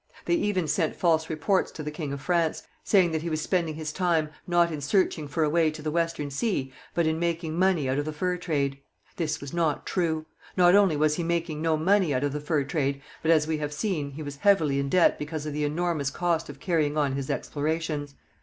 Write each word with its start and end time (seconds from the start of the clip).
They 0.25 0.33
even 0.33 0.67
sent 0.67 0.95
false 0.95 1.29
reports 1.29 1.71
to 1.73 1.83
the 1.83 1.91
king 1.91 2.11
of 2.11 2.19
France, 2.21 2.63
saying 2.83 3.11
that 3.11 3.21
he 3.21 3.29
was 3.29 3.39
spending 3.39 3.75
his 3.75 3.93
time, 3.93 4.29
not 4.47 4.71
in 4.71 4.81
searching 4.81 5.27
for 5.27 5.43
a 5.43 5.49
way 5.51 5.69
to 5.69 5.83
the 5.83 5.91
Western 5.91 6.31
Sea, 6.31 6.73
but 6.95 7.05
in 7.05 7.19
making 7.19 7.53
money 7.53 7.87
out 7.87 7.99
of 7.99 8.05
the 8.05 8.11
fur 8.11 8.35
trade. 8.37 8.79
This 9.17 9.39
was 9.39 9.53
not 9.53 9.85
true. 9.85 10.25
Not 10.57 10.73
only 10.73 10.97
was 10.97 11.17
he 11.17 11.23
making 11.23 11.61
no 11.61 11.77
money 11.77 12.15
out 12.15 12.23
of 12.23 12.33
the 12.33 12.41
fur 12.41 12.63
trade, 12.63 12.99
but, 13.21 13.29
as 13.29 13.45
we 13.45 13.59
have 13.59 13.71
seen, 13.75 14.09
he 14.13 14.23
was 14.23 14.37
heavily 14.37 14.79
in 14.79 14.89
debt 14.89 15.19
because 15.19 15.45
of 15.45 15.53
the 15.53 15.65
enormous 15.65 16.09
cost 16.09 16.49
of 16.49 16.59
carrying 16.59 16.97
on 16.97 17.11
his 17.13 17.29
explorations. 17.29 18.15